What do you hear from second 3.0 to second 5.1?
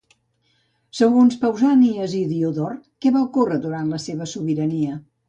què va ocórrer durant la seva sobirania?